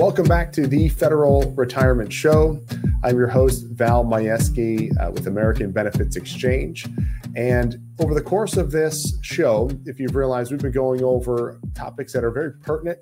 [0.00, 2.58] welcome back to the Federal Retirement Show.
[3.04, 6.86] I'm your host, Val Majewski uh, with American Benefits Exchange.
[7.36, 12.14] And over the course of this show, if you've realized, we've been going over topics
[12.14, 12.98] that are very pertinent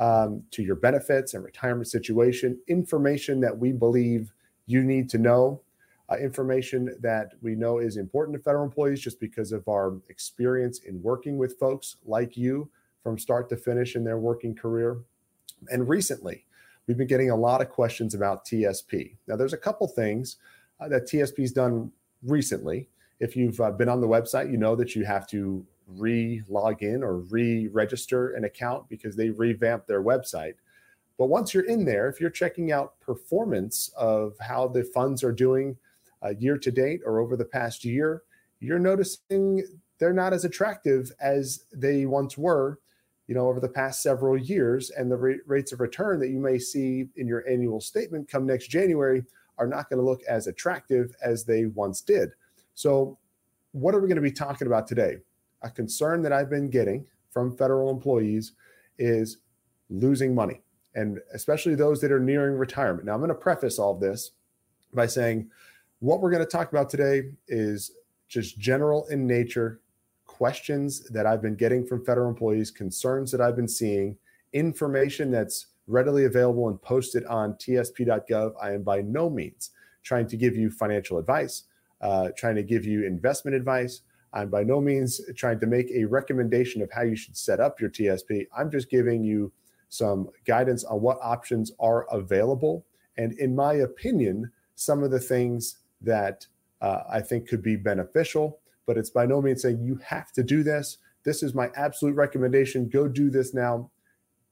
[0.00, 4.34] um, to your benefits and retirement situation, information that we believe
[4.66, 5.62] you need to know,
[6.10, 10.80] uh, information that we know is important to federal employees just because of our experience
[10.80, 12.68] in working with folks like you
[13.04, 14.98] from start to finish in their working career.
[15.70, 16.44] And recently,
[16.86, 19.16] we've been getting a lot of questions about TSP.
[19.28, 20.36] Now, there's a couple things
[20.80, 22.88] uh, that TSP's done recently.
[23.20, 26.82] If you've uh, been on the website, you know that you have to re log
[26.82, 30.54] in or re register an account because they revamped their website.
[31.18, 35.32] But once you're in there, if you're checking out performance of how the funds are
[35.32, 35.76] doing
[36.24, 38.22] uh, year to date or over the past year,
[38.60, 39.64] you're noticing
[39.98, 42.80] they're not as attractive as they once were
[43.26, 46.58] you know over the past several years and the rates of return that you may
[46.58, 49.22] see in your annual statement come next january
[49.58, 52.30] are not going to look as attractive as they once did.
[52.74, 53.18] So
[53.72, 55.18] what are we going to be talking about today?
[55.62, 58.52] A concern that i've been getting from federal employees
[58.98, 59.38] is
[59.88, 60.60] losing money
[60.94, 63.06] and especially those that are nearing retirement.
[63.06, 64.32] Now i'm going to preface all of this
[64.92, 65.48] by saying
[66.00, 67.92] what we're going to talk about today is
[68.28, 69.80] just general in nature
[70.32, 74.16] questions that I've been getting from federal employees, concerns that I've been seeing,
[74.54, 78.54] information that's readily available and posted on tsp.gov.
[78.60, 79.70] I am by no means
[80.02, 81.64] trying to give you financial advice,
[82.00, 84.00] uh, trying to give you investment advice.
[84.32, 87.78] I'm by no means trying to make a recommendation of how you should set up
[87.78, 88.46] your TSP.
[88.56, 89.52] I'm just giving you
[89.90, 92.86] some guidance on what options are available.
[93.18, 96.46] And in my opinion, some of the things that
[96.80, 98.61] uh, I think could be beneficial
[98.92, 100.98] but it's by no means saying you have to do this.
[101.24, 102.90] This is my absolute recommendation.
[102.90, 103.90] Go do this now.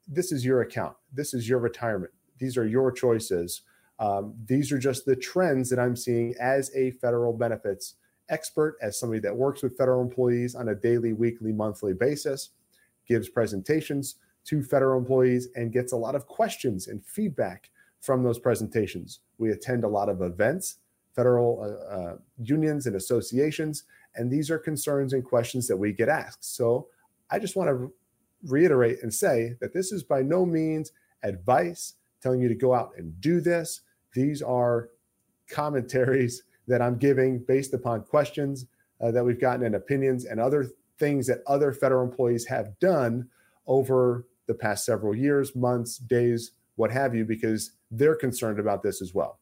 [0.08, 0.96] This is your account.
[1.12, 2.10] This is your retirement.
[2.38, 3.60] These are your choices.
[3.98, 7.96] Um, these are just the trends that I'm seeing as a federal benefits
[8.30, 12.48] expert, as somebody that works with federal employees on a daily, weekly, monthly basis,
[13.06, 17.68] gives presentations to federal employees, and gets a lot of questions and feedback
[18.00, 19.20] from those presentations.
[19.36, 20.78] We attend a lot of events,
[21.14, 23.84] federal uh, uh, unions and associations,
[24.14, 26.56] and these are concerns and questions that we get asked.
[26.56, 26.88] So
[27.30, 27.92] I just want to
[28.44, 32.92] reiterate and say that this is by no means advice telling you to go out
[32.96, 33.82] and do this.
[34.14, 34.88] These are
[35.48, 38.66] commentaries that I'm giving based upon questions
[39.00, 43.28] uh, that we've gotten and opinions and other things that other federal employees have done
[43.66, 49.00] over the past several years, months, days, what have you, because they're concerned about this
[49.00, 49.38] as well.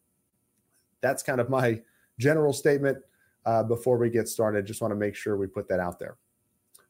[1.00, 1.83] That's kind of my
[2.19, 2.99] general statement
[3.47, 4.66] uh, before we get started.
[4.66, 6.16] Just want to make sure we put that out there.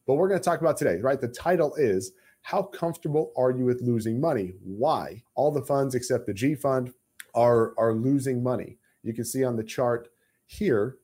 [0.05, 1.21] But we're going to talk about today, right?
[1.21, 4.53] The title is How Comfortable Are You with Losing Money?
[4.63, 5.23] Why?
[5.35, 6.93] All the funds except the G Fund
[7.35, 8.77] are, are losing money.
[9.03, 10.09] You can see on the chart
[10.47, 10.97] here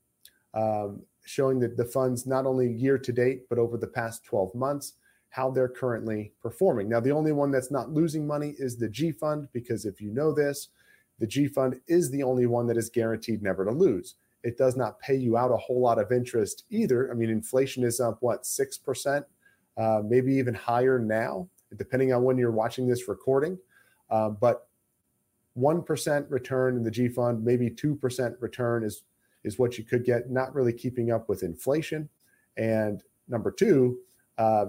[0.53, 4.55] um, showing that the funds not only year to date, but over the past 12
[4.55, 4.93] months,
[5.29, 6.89] how they're currently performing.
[6.89, 10.11] Now, the only one that's not losing money is the G Fund, because if you
[10.11, 10.69] know this,
[11.19, 14.77] the G Fund is the only one that is guaranteed never to lose it does
[14.77, 17.11] not pay you out a whole lot of interest either.
[17.11, 19.25] I mean, inflation is up, what, 6%,
[19.75, 23.57] uh, maybe even higher now, depending on when you're watching this recording.
[24.11, 24.67] Uh, but
[25.57, 29.03] 1% return in the G fund, maybe 2% return is,
[29.43, 32.07] is what you could get, not really keeping up with inflation.
[32.55, 33.97] And number two,
[34.37, 34.67] uh,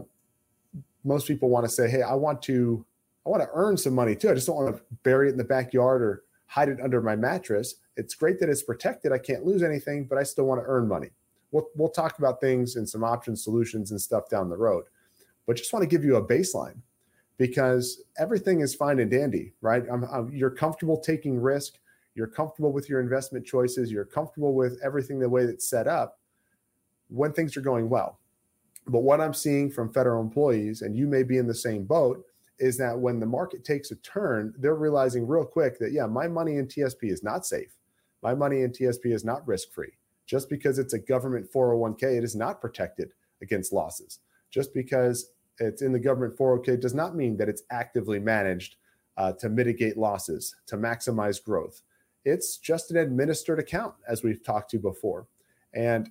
[1.05, 2.85] most people want to say, hey, I want to
[3.27, 4.31] I want to earn some money too.
[4.31, 7.17] I just don't want to bury it in the backyard or hide it under my
[7.17, 7.77] mattress.
[7.97, 9.13] It's great that it's protected.
[9.13, 11.11] I can't lose anything, but I still want to earn money.
[11.51, 14.85] We'll, we'll talk about things and some option solutions and stuff down the road.
[15.47, 16.81] But just want to give you a baseline
[17.39, 19.85] because everything is fine and dandy, right?
[19.91, 21.75] I'm, I'm, you're comfortable taking risk.
[22.15, 23.93] You're comfortable with your investment choices.
[23.93, 26.19] You're comfortable with everything the way it's set up
[27.09, 28.19] when things are going well.
[28.89, 32.25] But what I'm seeing from federal employees, and you may be in the same boat,
[32.59, 36.27] is that when the market takes a turn, they're realizing real quick that, yeah, my
[36.27, 37.77] money in TSP is not safe.
[38.23, 39.93] My money in TSP is not risk free.
[40.27, 43.13] Just because it's a government 401k, it is not protected
[43.43, 44.21] against losses.
[44.51, 48.77] Just because it's in the government 401k does not mean that it's actively managed
[49.17, 51.83] uh, to mitigate losses, to maximize growth.
[52.25, 55.27] It's just an administered account, as we've talked to before.
[55.75, 56.11] And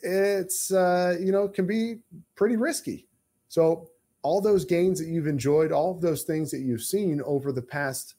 [0.00, 1.98] it's, uh, you know, can be
[2.34, 3.06] pretty risky.
[3.48, 3.88] So
[4.28, 7.62] all those gains that you've enjoyed, all of those things that you've seen over the
[7.62, 8.16] past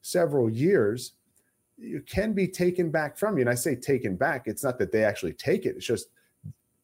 [0.00, 1.12] several years,
[2.04, 3.42] can be taken back from you.
[3.42, 6.08] And I say taken back, it's not that they actually take it, it's just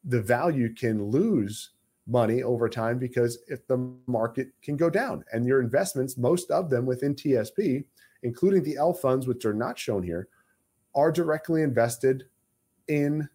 [0.05, 1.71] the value can lose
[2.07, 6.69] money over time because if the market can go down and your investments, most of
[6.69, 7.83] them within TSP,
[8.23, 10.29] including the L funds, which are not shown here,
[10.95, 12.27] are directly invested
[12.87, 13.27] in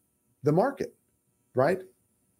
[0.42, 0.94] the market,
[1.54, 1.82] right?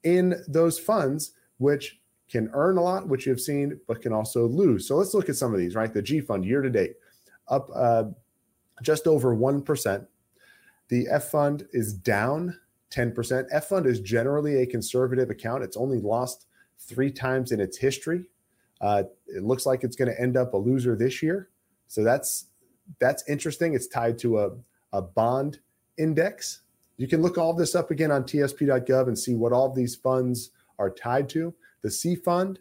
[0.05, 4.89] In those funds, which can earn a lot, which you've seen, but can also lose.
[4.89, 5.93] So let's look at some of these, right?
[5.93, 6.95] The G fund year to date,
[7.49, 8.05] up uh,
[8.83, 10.07] just over 1%.
[10.89, 12.59] The F fund is down
[12.91, 13.47] 10%.
[13.51, 15.65] F fund is generally a conservative account.
[15.65, 16.47] It's only lost
[16.79, 18.29] three times in its history.
[18.81, 21.49] Uh, it looks like it's going to end up a loser this year.
[21.89, 22.47] So that's
[22.99, 23.75] that's interesting.
[23.75, 24.51] It's tied to a,
[24.93, 25.61] a bond
[25.97, 26.61] index.
[26.97, 30.51] You can look all this up again on tsp.gov and see what all these funds
[30.79, 31.55] are tied to.
[31.85, 32.61] The C fund,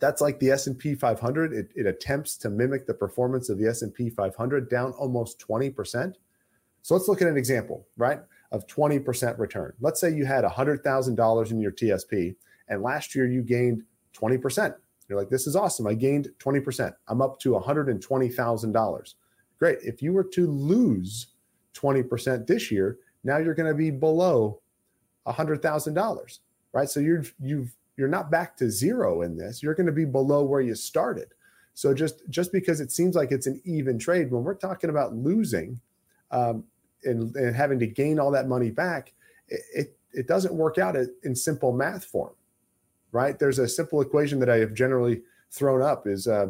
[0.00, 1.52] that's like the S&P 500.
[1.52, 6.14] It, it attempts to mimic the performance of the S&P 500 down almost 20%.
[6.82, 8.20] So let's look at an example, right,
[8.50, 9.74] of 20% return.
[9.80, 12.34] Let's say you had $100,000 in your TSP
[12.68, 14.74] and last year you gained 20%.
[15.08, 15.86] You're like, this is awesome.
[15.86, 16.92] I gained 20%.
[17.06, 19.14] I'm up to $120,000.
[19.60, 19.78] Great.
[19.82, 21.28] If you were to lose
[21.74, 24.60] 20% this year, now you're going to be below
[25.28, 26.38] $100,000,
[26.72, 26.90] right?
[26.90, 29.62] So you're you've you're not back to zero in this.
[29.62, 31.28] You're going to be below where you started.
[31.74, 35.14] So just just because it seems like it's an even trade, when we're talking about
[35.14, 35.80] losing
[36.30, 36.64] um,
[37.04, 39.12] and, and having to gain all that money back,
[39.48, 42.32] it, it, it doesn't work out in simple math form,
[43.12, 43.38] right?
[43.38, 46.48] There's a simple equation that I have generally thrown up is uh,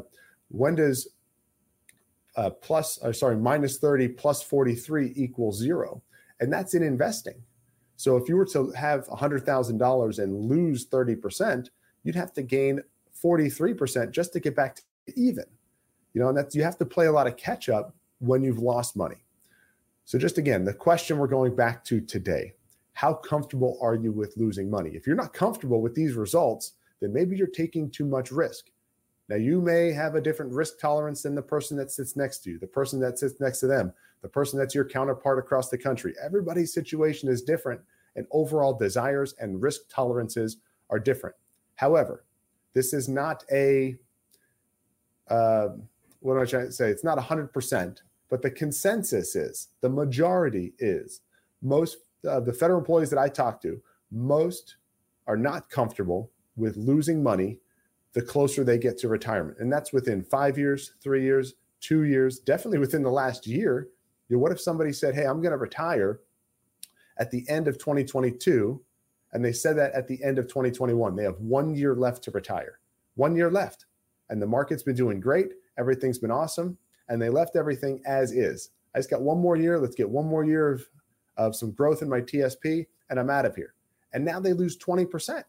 [0.49, 1.09] when does
[2.37, 6.03] uh, plus, uh, sorry, minus 30 plus 43 equals zero?
[6.39, 7.43] And that's in investing.
[7.97, 11.69] So if you were to have $100,000 and lose 30%,
[12.05, 12.81] you'd have to gain
[13.23, 14.83] 43% just to get back to
[15.17, 15.45] even.
[16.15, 18.59] You know, and that's you have to play a lot of catch up when you've
[18.59, 19.17] lost money.
[20.05, 22.53] So just again, the question we're going back to today,
[22.93, 24.91] how comfortable are you with losing money?
[24.95, 28.71] If you're not comfortable with these results, then maybe you're taking too much risk.
[29.29, 32.51] Now, you may have a different risk tolerance than the person that sits next to
[32.51, 35.79] you, the person that sits next to them, the person that's your counterpart across the
[35.79, 36.15] country.
[36.23, 37.81] Everybody's situation is different,
[38.15, 40.59] and overall desires and risk tolerances
[40.91, 41.37] are different.
[41.77, 42.25] However,
[42.75, 43.97] this is not a,
[45.29, 45.69] uh,
[46.21, 46.91] what am I trying to say?
[46.91, 47.99] It's not 100%,
[48.29, 51.21] but the consensus is, the majority is,
[51.63, 53.81] most of the federal employees that I talk to,
[54.11, 54.77] most
[55.27, 57.61] are not comfortable with losing money
[58.13, 59.59] the closer they get to retirement.
[59.61, 63.89] And that's within five years, three years, two years, definitely within the last year.
[64.29, 66.21] You know, what if somebody said, Hey, I'm going to retire
[67.19, 68.81] at the end of 2022?
[69.33, 71.17] And they said that at the end of 2021.
[71.17, 72.79] They have one year left to retire,
[73.17, 73.87] one year left.
[74.31, 75.53] And the market's been doing great.
[75.79, 76.79] Everything's been awesome.
[77.09, 78.71] And they left everything as is.
[78.95, 79.79] I just got one more year.
[79.79, 80.87] Let's get one more year of,
[81.37, 83.75] of some growth in my TSP, and I'm out of here.
[84.13, 85.45] And now they lose 20%.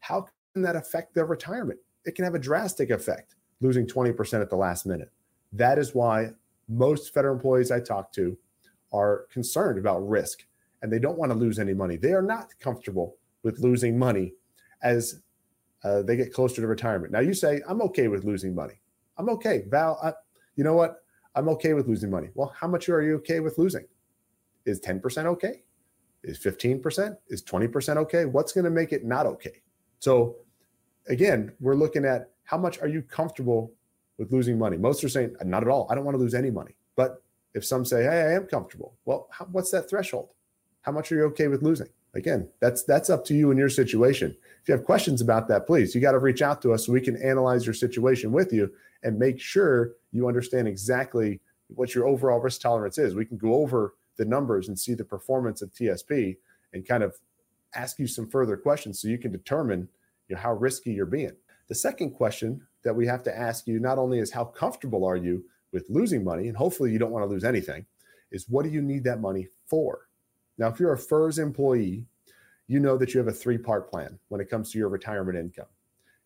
[0.00, 1.80] How can that affect their retirement?
[2.04, 5.10] it can have a drastic effect losing 20% at the last minute.
[5.52, 6.30] That is why
[6.68, 8.36] most federal employees I talk to
[8.92, 10.44] are concerned about risk
[10.82, 11.96] and they don't want to lose any money.
[11.96, 14.34] They are not comfortable with losing money
[14.82, 15.22] as
[15.82, 17.12] uh, they get closer to retirement.
[17.12, 18.74] Now, you say, I'm okay with losing money.
[19.18, 19.64] I'm okay.
[19.68, 20.12] Val, I,
[20.56, 20.96] you know what?
[21.34, 22.28] I'm okay with losing money.
[22.34, 23.86] Well, how much are you okay with losing?
[24.64, 25.62] Is 10% okay?
[26.22, 27.16] Is 15%?
[27.28, 28.24] Is 20% okay?
[28.24, 29.62] What's going to make it not okay?
[29.98, 30.36] So
[31.08, 33.72] again, we're looking at how much are you comfortable
[34.18, 34.76] with losing money?
[34.76, 35.86] Most are saying, not at all.
[35.90, 36.74] I don't want to lose any money.
[36.96, 37.22] But
[37.54, 40.30] if some say, hey, I am comfortable, well, how, what's that threshold?
[40.82, 41.88] How much are you okay with losing?
[42.14, 44.36] Again, that's that's up to you and your situation.
[44.62, 46.92] If you have questions about that, please, you got to reach out to us so
[46.92, 48.70] we can analyze your situation with you
[49.02, 53.14] and make sure you understand exactly what your overall risk tolerance is.
[53.14, 56.36] We can go over the numbers and see the performance of TSP
[56.72, 57.16] and kind of
[57.74, 59.88] ask you some further questions so you can determine
[60.28, 61.32] you know, how risky you're being.
[61.68, 65.16] The second question that we have to ask you not only is how comfortable are
[65.16, 67.84] you with losing money, and hopefully you don't want to lose anything,
[68.30, 70.08] is what do you need that money for?
[70.58, 72.04] Now, if you're a FERS employee,
[72.66, 75.36] you know that you have a three part plan when it comes to your retirement
[75.36, 75.66] income.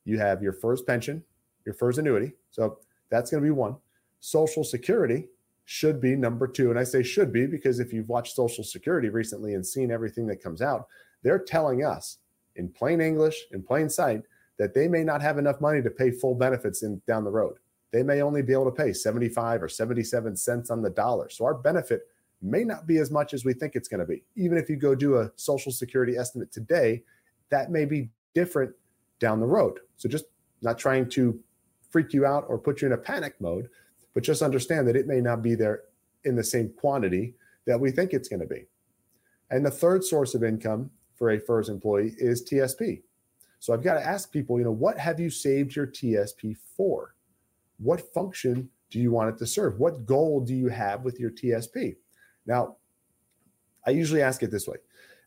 [0.05, 1.25] You have your FERS pension,
[1.65, 2.33] your FERS annuity.
[2.50, 2.79] So
[3.11, 3.77] that's going to be one.
[4.21, 5.29] Social Security
[5.65, 6.71] should be number two.
[6.71, 10.27] And I say should be because if you've watched Social Security recently and seen everything
[10.29, 10.87] that comes out,
[11.23, 12.19] they're telling us
[12.57, 14.23] in plain English, in plain sight,
[14.59, 17.57] that they may not have enough money to pay full benefits in down the road.
[17.93, 21.31] They may only be able to pay 75 or 77 cents on the dollar.
[21.31, 22.03] So our benefit
[22.43, 24.23] may not be as much as we think it's going to be.
[24.37, 27.03] Even if you go do a social security estimate today,
[27.50, 28.73] that may be different
[29.21, 29.79] down the road.
[29.97, 30.27] So just
[30.61, 31.38] not trying to
[31.91, 33.69] freak you out or put you in a panic mode,
[34.12, 35.83] but just understand that it may not be there
[36.25, 37.35] in the same quantity
[37.67, 38.67] that we think it's going to be.
[39.50, 43.03] And the third source of income for a FERS employee is TSP.
[43.59, 47.15] So I've got to ask people, you know, what have you saved your TSP for?
[47.79, 49.79] What function do you want it to serve?
[49.79, 51.97] What goal do you have with your TSP?
[52.47, 52.77] Now,
[53.87, 54.77] I usually ask it this way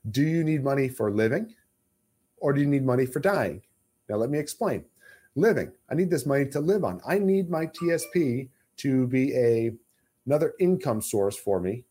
[0.10, 1.54] Do you need money for living
[2.38, 3.62] or do you need money for dying?
[4.10, 4.86] Now, let me explain.
[5.36, 7.00] Living, I need this money to live on.
[7.08, 9.72] I need my TSP to be a,
[10.26, 11.86] another income source for me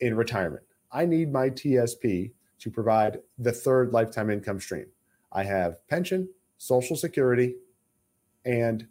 [0.00, 0.64] in retirement.
[0.90, 4.86] I need my TSP to provide the third lifetime income stream.
[5.32, 6.28] I have pension,
[6.58, 7.56] Social Security,
[8.44, 8.86] and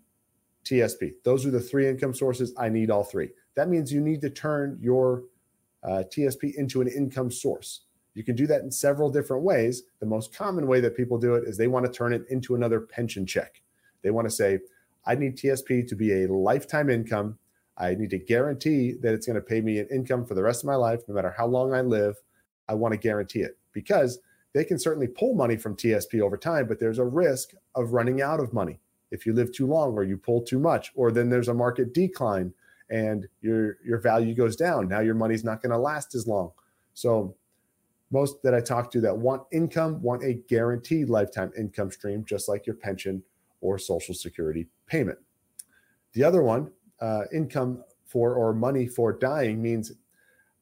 [0.66, 1.14] TSP.
[1.24, 2.54] Those are the three income sources.
[2.58, 3.30] I need all three.
[3.56, 5.24] That means you need to turn your
[5.84, 7.82] uh, TSP into an income source.
[8.16, 9.84] You can do that in several different ways.
[10.00, 12.56] The most common way that people do it is they want to turn it into
[12.56, 13.62] another pension check.
[14.02, 14.60] They want to say,
[15.06, 17.38] I need TSP to be a lifetime income.
[17.78, 20.64] I need to guarantee that it's going to pay me an income for the rest
[20.64, 22.16] of my life, no matter how long I live.
[22.68, 24.20] I want to guarantee it because
[24.56, 28.22] they can certainly pull money from TSP over time, but there's a risk of running
[28.22, 28.80] out of money
[29.12, 31.94] if you live too long or you pull too much, or then there's a market
[31.94, 32.54] decline
[32.90, 34.88] and your your value goes down.
[34.88, 36.54] Now your money's not going to last as long.
[36.94, 37.36] So
[38.12, 42.48] most that I talk to that want income want a guaranteed lifetime income stream, just
[42.48, 43.22] like your pension
[43.60, 45.20] or social security payment.
[46.14, 46.72] The other one,
[47.02, 49.92] uh, income for or money for dying means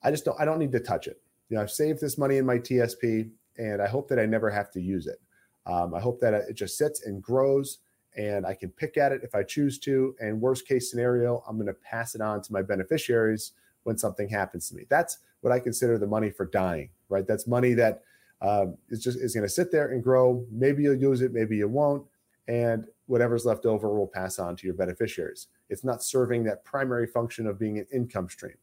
[0.02, 1.22] I just don't I don't need to touch it.
[1.50, 4.50] You know, I've saved this money in my TSP, and I hope that I never
[4.50, 5.22] have to use it.
[5.66, 7.80] Um, I hope that it just sits and grows
[8.16, 10.16] and I can pick at it if I choose to.
[10.20, 14.30] And worst case scenario, I'm going to pass it on to my beneficiaries when something
[14.30, 14.86] happens to me.
[14.90, 17.28] That's what I consider the money for dying, right?
[17.28, 18.04] That's money that
[18.42, 20.46] um, is just is going to sit there and grow.
[20.52, 22.06] Maybe you'll use it, maybe you won't,
[22.48, 25.48] and whatever's left over will pass on to your beneficiaries.
[25.70, 28.56] It's not serving that primary function of being an income stream.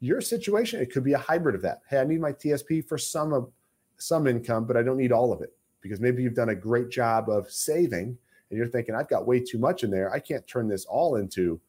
[0.00, 1.80] Your situation, it could be a hybrid of that.
[1.88, 3.50] Hey, I need my TSP for some of
[3.98, 6.90] some income, but I don't need all of it because maybe you've done a great
[6.90, 8.16] job of saving
[8.50, 10.12] and you're thinking, I've got way too much in there.
[10.12, 11.60] I can't turn this all into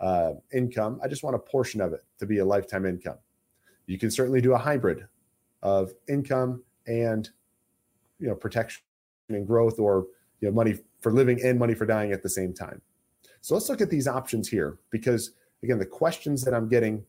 [0.00, 1.00] uh, income.
[1.02, 3.18] I just want a portion of it to be a lifetime income.
[3.86, 5.06] You can certainly do a hybrid
[5.62, 7.28] of income and
[8.20, 8.82] you know protection
[9.28, 10.06] and growth, or
[10.40, 12.80] you know money for living and money for dying at the same time.
[13.40, 15.32] So let's look at these options here because
[15.62, 17.04] again, the questions that I'm getting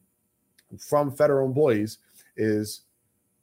[0.80, 2.00] from federal employees
[2.38, 2.82] is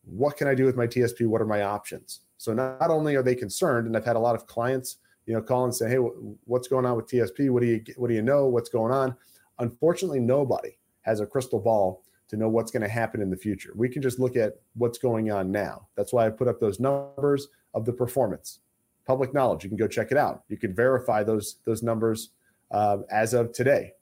[0.06, 1.26] what can I do with my TSP?
[1.26, 2.20] What are my options?
[2.38, 5.42] So not only are they concerned, and I've had a lot of clients you know,
[5.42, 7.50] call and say, "Hey, what's going on with TSP?
[7.50, 8.46] What do you what do you know?
[8.46, 9.16] What's going on?"
[9.58, 13.72] Unfortunately, nobody has a crystal ball to know what's going to happen in the future.
[13.74, 15.88] We can just look at what's going on now.
[15.96, 18.60] That's why I put up those numbers of the performance.
[19.06, 19.62] Public knowledge.
[19.62, 20.42] You can go check it out.
[20.48, 22.30] You can verify those those numbers
[22.70, 23.92] uh, as of today.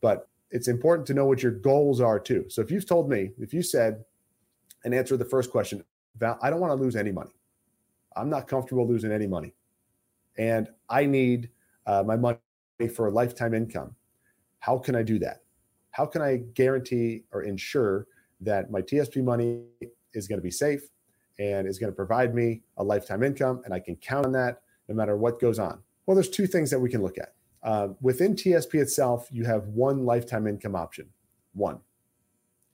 [0.00, 2.44] But it's important to know what your goals are too.
[2.48, 4.04] So if you've told me, if you said
[4.86, 5.84] and answer the first question,
[6.16, 7.32] Val, I don't want to lose any money.
[8.16, 9.52] I'm not comfortable losing any money
[10.38, 11.50] and I need
[11.86, 12.38] uh, my money
[12.94, 13.96] for a lifetime income.
[14.60, 15.42] How can I do that?
[15.90, 18.06] How can I guarantee or ensure
[18.40, 19.64] that my TSP money
[20.14, 20.88] is going to be safe
[21.38, 24.62] and is going to provide me a lifetime income and I can count on that
[24.88, 25.82] no matter what goes on?
[26.06, 27.34] Well, there's two things that we can look at.
[27.64, 31.08] Uh, within TSP itself, you have one lifetime income option,
[31.54, 31.80] one,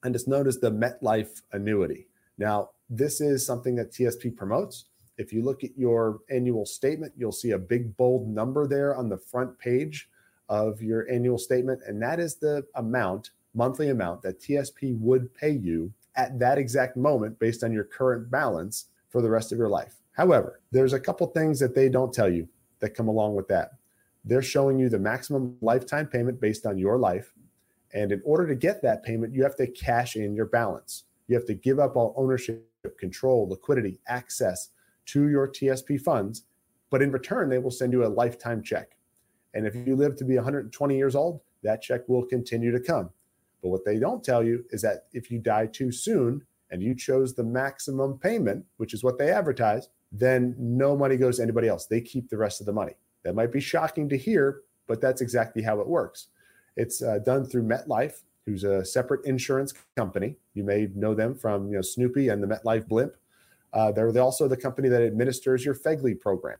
[0.04, 2.08] and it's known as the MetLife annuity.
[2.38, 4.86] Now, this is something that TSP promotes.
[5.18, 9.08] If you look at your annual statement, you'll see a big bold number there on
[9.08, 10.08] the front page
[10.48, 11.80] of your annual statement.
[11.86, 16.96] And that is the amount, monthly amount that TSP would pay you at that exact
[16.96, 19.94] moment based on your current balance for the rest of your life.
[20.12, 22.48] However, there's a couple things that they don't tell you
[22.80, 23.72] that come along with that.
[24.24, 27.32] They're showing you the maximum lifetime payment based on your life.
[27.94, 31.04] And in order to get that payment, you have to cash in your balance.
[31.28, 32.66] You have to give up all ownership,
[32.98, 34.70] control, liquidity, access
[35.06, 36.44] to your TSP funds,
[36.90, 38.96] but in return, they will send you a lifetime check.
[39.54, 43.10] And if you live to be 120 years old, that check will continue to come.
[43.62, 46.94] But what they don't tell you is that if you die too soon and you
[46.94, 51.68] chose the maximum payment, which is what they advertise, then no money goes to anybody
[51.68, 51.86] else.
[51.86, 52.94] They keep the rest of the money.
[53.24, 56.28] That might be shocking to hear, but that's exactly how it works.
[56.76, 60.36] It's uh, done through MetLife, who's a separate insurance company.
[60.54, 63.14] You may know them from you know Snoopy and the MetLife blimp.
[63.72, 66.58] Uh, they're also the company that administers your FEGLI program.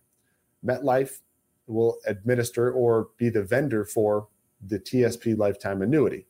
[0.64, 1.20] MetLife
[1.66, 4.28] will administer or be the vendor for
[4.66, 6.26] the TSP lifetime annuity.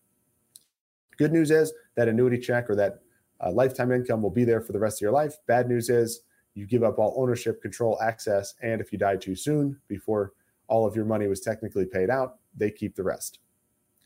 [1.19, 3.01] Good news is that annuity check or that
[3.45, 5.35] uh, lifetime income will be there for the rest of your life.
[5.47, 6.23] Bad news is
[6.55, 10.33] you give up all ownership, control, access, and if you die too soon before
[10.69, 13.41] all of your money was technically paid out, they keep the rest.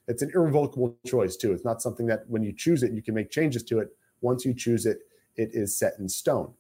[0.09, 1.53] It's an irrevocable choice, too.
[1.53, 3.89] It's not something that when you choose it, you can make changes to it.
[4.21, 4.99] Once you choose it,
[5.37, 6.53] it is set in stone.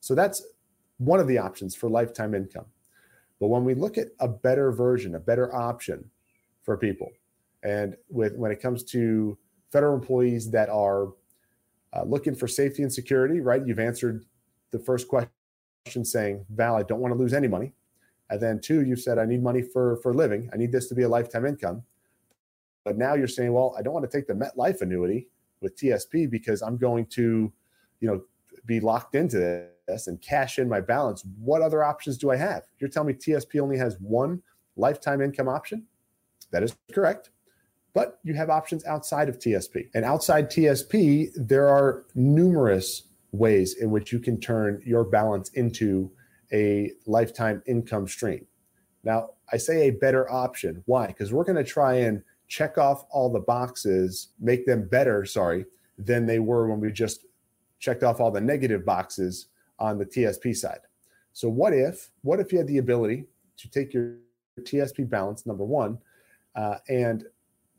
[0.00, 0.42] So that's
[0.98, 2.66] one of the options for lifetime income.
[3.40, 6.10] But when we look at a better version, a better option
[6.62, 7.10] for people,
[7.62, 9.38] and with when it comes to
[9.70, 11.08] federal employees that are
[11.92, 13.66] uh, looking for safety and security, right?
[13.66, 14.24] You've answered
[14.70, 15.30] the first question
[16.02, 17.72] saying, Val, I don't want to lose any money.
[18.30, 20.50] And then two, you said, I need money for for living.
[20.52, 21.82] I need this to be a lifetime income.
[22.88, 25.28] But now you're saying, well, I don't want to take the MetLife annuity
[25.60, 27.52] with TSP because I'm going to,
[28.00, 28.22] you know,
[28.64, 31.22] be locked into this and cash in my balance.
[31.38, 32.62] What other options do I have?
[32.78, 34.42] You're telling me TSP only has one
[34.76, 35.84] lifetime income option?
[36.50, 37.28] That is correct.
[37.92, 39.90] But you have options outside of TSP.
[39.92, 43.02] And outside TSP, there are numerous
[43.32, 46.10] ways in which you can turn your balance into
[46.54, 48.46] a lifetime income stream.
[49.04, 50.82] Now, I say a better option.
[50.86, 51.08] Why?
[51.08, 55.66] Because we're going to try and check off all the boxes, make them better, sorry,
[55.98, 57.26] than they were when we just
[57.78, 60.80] checked off all the negative boxes on the TSP side.
[61.32, 63.26] So what if what if you had the ability
[63.58, 64.16] to take your
[64.60, 65.98] TSP balance number one
[66.56, 67.24] uh, and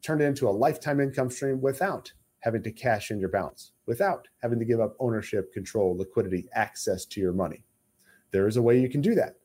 [0.02, 4.28] turn it into a lifetime income stream without having to cash in your balance, without
[4.42, 7.66] having to give up ownership, control, liquidity, access to your money?
[8.32, 9.36] There is a way you can do that.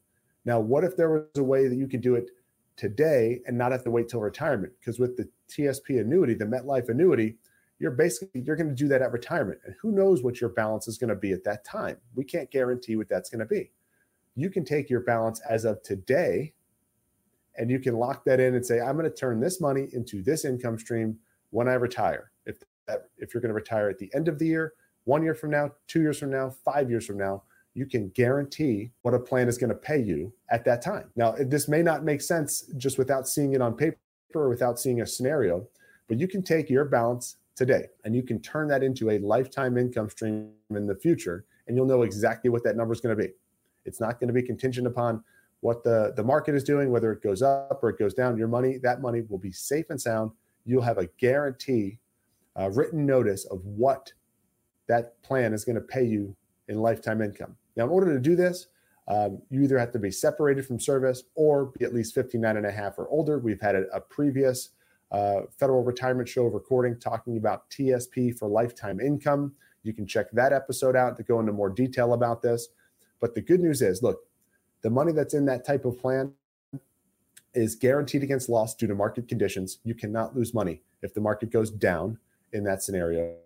[0.45, 2.31] Now, what if there was a way that you could do it
[2.77, 4.73] today and not have to wait till retirement?
[4.81, 7.37] Because with the TSP annuity, the MetLife annuity,
[7.79, 9.61] you're basically you're going to do that at retirement.
[9.65, 11.97] And who knows what your balance is going to be at that time.
[12.15, 13.73] We can't guarantee what that's going to be.
[14.37, 16.55] You can take your balance as of today
[17.57, 20.23] and you can lock that in and say i'm going to turn this money into
[20.23, 21.17] this income stream
[21.51, 22.31] when i retire.
[22.47, 25.35] If that if you're going to retire at the end of the year one year
[25.35, 27.43] from now two years from now five years from now
[27.75, 31.35] you can guarantee what a plan is going to pay you at that time now
[31.39, 33.99] this may not make sense just without seeing it on paper
[34.35, 35.67] or without seeing a scenario
[36.09, 37.87] but you can take your balance today.
[38.05, 41.87] And you can turn that into a lifetime income stream in the future, and you'll
[41.87, 43.31] know exactly what that number is going to be.
[43.85, 45.23] It's not going to be contingent upon
[45.61, 48.37] what the, the market is doing, whether it goes up or it goes down.
[48.37, 50.31] Your money, that money will be safe and sound.
[50.67, 51.99] You'll have a guarantee,
[52.57, 54.13] a written notice of what
[54.89, 56.37] that plan is going to pay you
[56.69, 57.57] in lifetime income.
[57.77, 58.67] Now, in order to do this,
[59.07, 62.67] um, you either have to be separated from service or be at least 59 and
[62.67, 63.39] a half or older.
[63.39, 64.71] We've had a, a previous
[65.13, 69.53] uh, Federal Retirement Show recording talking about TSP for lifetime income.
[69.83, 72.69] You can check that episode out to go into more detail about this.
[73.21, 74.21] But the good news is look,
[74.83, 76.33] the money that's in that type of plan
[77.55, 79.79] is guaranteed against loss due to market conditions.
[79.85, 82.19] You cannot lose money if the market goes down
[82.53, 83.37] in that scenario.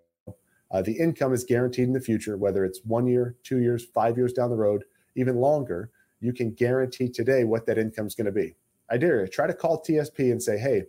[0.70, 4.16] Uh, the income is guaranteed in the future, whether it's one year, two years, five
[4.16, 4.84] years down the road,
[5.16, 5.90] even longer.
[6.20, 8.54] You can guarantee today what that income is going to be.
[8.90, 10.84] I dare you, try to call TSP and say, hey,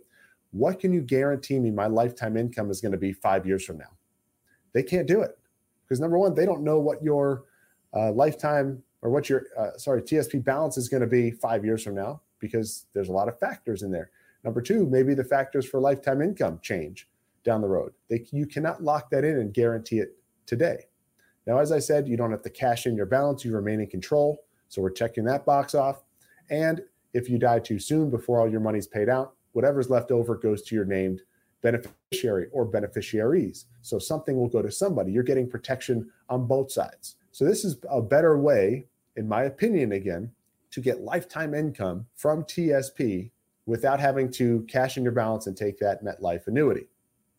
[0.52, 3.78] what can you guarantee me my lifetime income is going to be five years from
[3.78, 3.90] now?
[4.72, 5.38] They can't do it
[5.82, 7.44] because number one, they don't know what your
[7.94, 11.82] uh, lifetime or what your uh, sorry TSP balance is going to be five years
[11.82, 14.10] from now because there's a lot of factors in there.
[14.44, 17.08] Number two, maybe the factors for lifetime income change
[17.44, 17.92] down the road.
[18.08, 20.86] They, you cannot lock that in and guarantee it today.
[21.46, 23.86] Now, as I said, you don't have to cash in your balance; you remain in
[23.86, 24.44] control.
[24.68, 26.04] So we're checking that box off.
[26.50, 30.36] And if you die too soon before all your money's paid out, whatever's left over
[30.36, 31.22] goes to your named
[31.62, 33.66] beneficiary or beneficiaries.
[33.82, 35.12] So something will go to somebody.
[35.12, 37.16] You're getting protection on both sides.
[37.32, 40.30] So this is a better way, in my opinion, again,
[40.72, 43.30] to get lifetime income from TSP
[43.66, 46.86] without having to cash in your balance and take that MetLife annuity.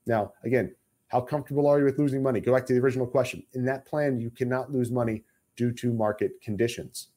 [0.05, 0.75] Now, again,
[1.07, 2.39] how comfortable are you with losing money?
[2.39, 3.43] Go back to the original question.
[3.53, 5.23] In that plan, you cannot lose money
[5.55, 7.09] due to market conditions.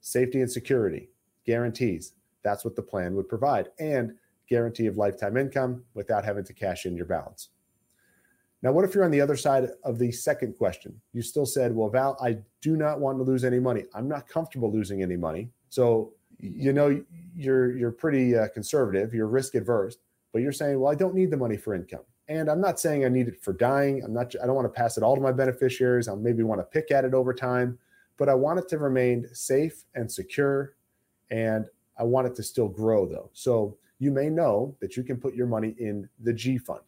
[0.00, 1.08] Safety and security,
[1.44, 4.14] guarantees, that's what the plan would provide and
[4.48, 7.48] guarantee of lifetime income without having to cash in your balance.
[8.62, 10.98] Now, what if you're on the other side of the second question?
[11.12, 13.84] You still said, Well, Val, I do not want to lose any money.
[13.94, 15.50] I'm not comfortable losing any money.
[15.68, 17.02] So, you know,
[17.36, 19.98] you're you're pretty uh, conservative, you're risk adverse,
[20.34, 22.02] but you're saying, Well, I don't need the money for income.
[22.26, 24.02] And I'm not saying I need it for dying.
[24.02, 26.08] I'm not, I don't want to pass it all to my beneficiaries.
[26.08, 27.78] I'll maybe want to pick at it over time,
[28.16, 30.74] but I want it to remain safe and secure.
[31.30, 31.66] And
[31.98, 33.30] I want it to still grow though.
[33.32, 36.82] So you may know that you can put your money in the G fund.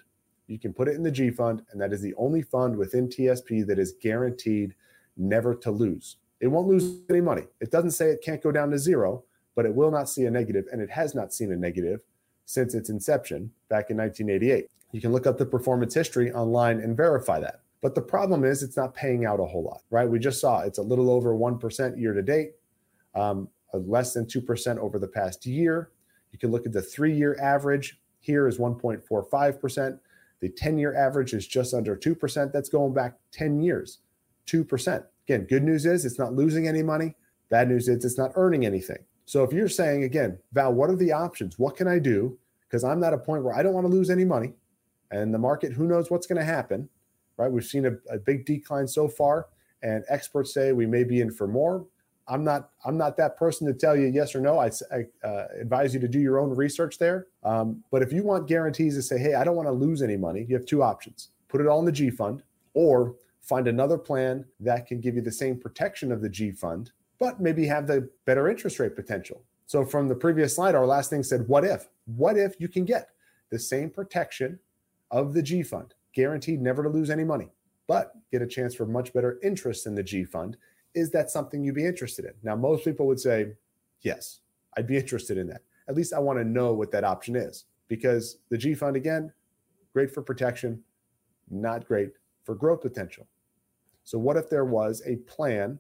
[0.49, 3.09] You can put it in the G fund, and that is the only fund within
[3.09, 4.75] TSP that is guaranteed
[5.17, 6.17] never to lose.
[6.41, 7.45] It won't lose any money.
[7.61, 9.23] It doesn't say it can't go down to zero,
[9.55, 12.01] but it will not see a negative, and it has not seen a negative
[12.47, 14.69] since its inception back in 1988.
[14.93, 17.61] You can look up the performance history online and verify that.
[17.83, 20.09] But the problem is it's not paying out a whole lot, right?
[20.09, 22.53] We just saw it's a little over 1% year to date.
[23.15, 25.91] Um, less than 2% over the past year.
[26.33, 29.99] You can look at the three year average here is 1.45%.
[30.41, 32.53] The 10 year average is just under 2%.
[32.53, 33.99] That's going back 10 years,
[34.47, 35.05] 2%.
[35.27, 37.15] Again, good news is it's not losing any money.
[37.49, 38.99] Bad news is it's not earning anything.
[39.27, 41.59] So if you're saying again, Val, what are the options?
[41.59, 42.39] What can I do?
[42.63, 44.55] Because I'm at a point where I don't want to lose any money,
[45.11, 46.89] and the market, who knows what's going to happen,
[47.37, 47.51] right?
[47.51, 49.49] We've seen a, a big decline so far,
[49.83, 51.87] and experts say we may be in for more.
[52.29, 54.59] I'm not I'm not that person to tell you yes or no.
[54.59, 57.27] I, I uh, advise you to do your own research there.
[57.45, 60.17] Um, but if you want guarantees to say, hey, I don't want to lose any
[60.17, 62.43] money, you have two options: put it all in the G fund,
[62.75, 66.91] or find another plan that can give you the same protection of the G fund,
[67.19, 69.43] but maybe have the better interest rate potential.
[69.67, 71.89] So from the previous slide, our last thing said, what if?
[72.05, 73.11] What if you can get
[73.51, 74.59] the same protection
[75.11, 77.49] of the G fund, guaranteed never to lose any money,
[77.87, 80.57] but get a chance for much better interest in the G fund?
[80.95, 82.33] Is that something you'd be interested in?
[82.43, 83.53] Now, most people would say,
[84.03, 84.41] yes,
[84.77, 85.63] I'd be interested in that.
[85.89, 89.33] At least I want to know what that option is because the G fund, again,
[89.93, 90.83] great for protection,
[91.51, 92.11] not great
[92.45, 93.27] for growth potential.
[94.05, 95.79] So, what if there was a plan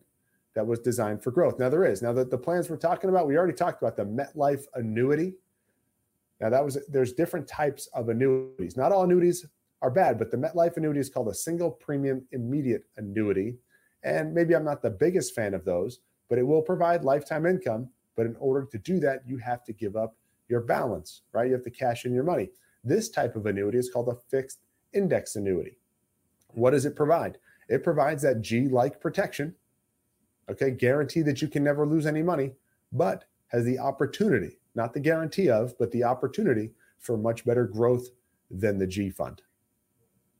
[0.56, 1.58] that was designed for growth?
[1.58, 2.00] Now, there is.
[2.00, 5.34] Now, the, the plans we're talking about, we already talked about the MetLife annuity.
[6.40, 8.74] Now, that was there's different types of annuities.
[8.74, 9.46] Not all annuities
[9.82, 13.58] are bad, but the MetLife annuity is called a single premium immediate annuity.
[14.02, 17.90] And maybe I'm not the biggest fan of those, but it will provide lifetime income.
[18.16, 20.16] But in order to do that, you have to give up
[20.48, 21.46] your balance, right?
[21.46, 22.48] You have to cash in your money.
[22.82, 24.60] This type of annuity is called a fixed
[24.94, 25.78] index annuity.
[26.54, 27.36] What does it provide?
[27.68, 29.54] It provides that G like protection,
[30.50, 32.52] okay, guarantee that you can never lose any money,
[32.92, 38.08] but has the opportunity, not the guarantee of, but the opportunity for much better growth
[38.50, 39.42] than the G fund.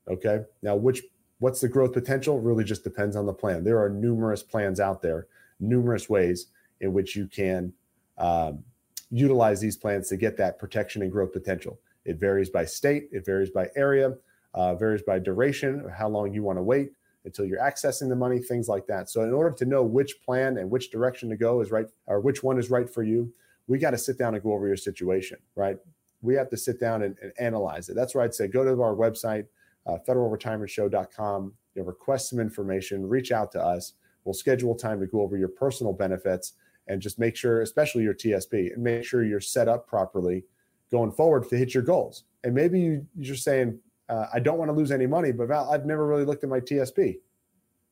[0.08, 1.02] Okay, now which
[1.38, 3.64] what's the growth potential really just depends on the plan.
[3.64, 5.26] There are numerous plans out there,
[5.60, 6.46] numerous ways
[6.80, 7.72] in which you can
[8.18, 8.64] um,
[9.10, 11.78] utilize these plans to get that protection and growth potential.
[12.04, 14.14] It varies by state, it varies by area,
[14.54, 16.92] uh, varies by duration, how long you want to wait
[17.26, 19.10] until you're accessing the money, things like that.
[19.10, 22.20] So, in order to know which plan and which direction to go is right, or
[22.20, 23.30] which one is right for you,
[23.66, 25.76] we got to sit down and go over your situation, right?
[26.22, 27.96] We have to sit down and, and analyze it.
[27.96, 29.46] That's why I'd say go to our website,
[29.86, 33.92] uh, federalretirementshow.com, you know, request some information, reach out to us.
[34.24, 36.54] We'll schedule time to go over your personal benefits
[36.88, 40.44] and just make sure, especially your TSP, and make sure you're set up properly
[40.90, 42.24] going forward to hit your goals.
[42.44, 43.78] And maybe you, you're saying,
[44.08, 46.50] uh, I don't want to lose any money, but Val, I've never really looked at
[46.50, 47.18] my TSP.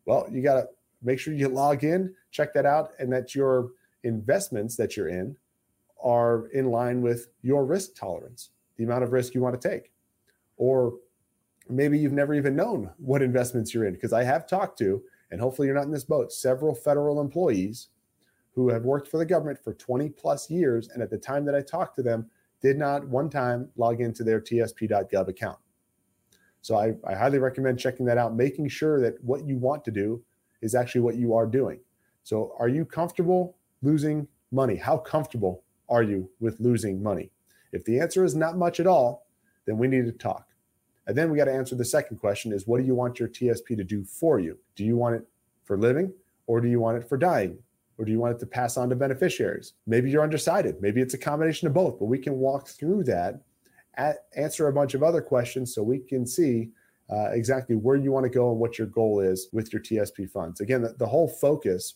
[0.07, 0.69] Well, you got to
[1.03, 3.71] make sure you log in, check that out, and that your
[4.05, 5.37] investments that you're in
[6.03, 9.93] are in line with your risk tolerance, the amount of risk you want to take.
[10.57, 10.95] Or
[11.69, 15.41] maybe you've never even known what investments you're in, because I have talked to, and
[15.41, 17.89] hopefully you're not in this boat, several federal employees
[18.55, 20.89] who have worked for the government for 20 plus years.
[20.91, 22.31] And at the time that I talked to them,
[22.63, 25.59] did not one time log into their TSP.gov account.
[26.65, 29.91] So I, I highly recommend checking that out, making sure that what you want to
[29.91, 30.23] do
[30.63, 31.79] is actually what you are doing.
[32.23, 34.77] So are you comfortable losing money?
[34.77, 37.31] How comfortable are you with losing money?
[37.73, 39.27] If the answer is not much at all,
[39.67, 40.47] then we need to talk.
[41.07, 43.29] And then we got to answer the second question is what do you want your
[43.29, 44.57] TSP to do for you?
[44.75, 45.29] Do you want it
[45.65, 46.15] for living
[46.47, 47.59] or do you want it for dying?
[47.99, 49.75] Or do you want it to pass on to beneficiaries?
[49.87, 50.81] Maybe you're undecided.
[50.81, 53.43] Maybe it's a combination of both, but we can walk through that
[53.97, 56.71] at, answer a bunch of other questions so we can see
[57.11, 60.31] uh, exactly where you want to go and what your goal is with your TSP
[60.31, 60.61] funds.
[60.61, 61.95] Again, the, the whole focus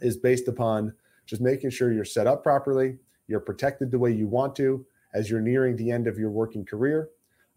[0.00, 0.92] is based upon
[1.24, 4.84] just making sure you're set up properly, you're protected the way you want to
[5.14, 7.10] as you're nearing the end of your working career.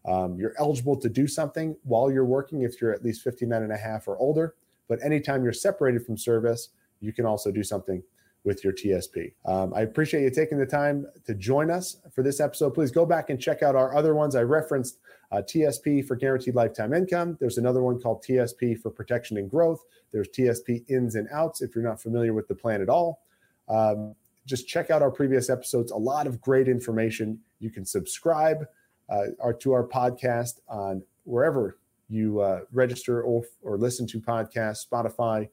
[0.06, 3.72] Um, you're eligible to do something while you're working if you're at least 59 and
[3.72, 4.54] a half or older.
[4.88, 8.02] But anytime you're separated from service, you can also do something
[8.44, 9.32] with your TSP.
[9.44, 12.70] Um, I appreciate you taking the time to join us for this episode.
[12.70, 14.34] Please go back and check out our other ones.
[14.34, 14.98] I referenced
[15.32, 17.36] uh, TSP for guaranteed lifetime income.
[17.38, 19.82] There's another one called TSP for protection and growth.
[20.12, 23.22] There's TSP ins and outs if you're not familiar with the plan at all.
[23.68, 24.14] Um,
[24.46, 25.92] just check out our previous episodes.
[25.92, 27.38] A lot of great information.
[27.60, 28.66] You can subscribe
[29.08, 34.86] uh, our, to our podcast on wherever you uh, register or, or listen to podcasts,
[34.86, 35.48] Spotify.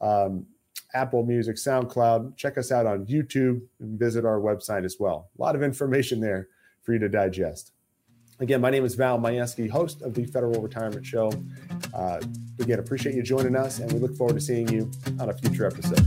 [0.00, 0.46] Um,
[0.94, 2.36] Apple Music, SoundCloud.
[2.36, 5.30] Check us out on YouTube and visit our website as well.
[5.38, 6.48] A lot of information there
[6.82, 7.72] for you to digest.
[8.40, 11.32] Again, my name is Val Majewski, host of the Federal Retirement Show.
[11.92, 12.20] Uh,
[12.60, 15.66] again, appreciate you joining us, and we look forward to seeing you on a future
[15.66, 16.06] episode.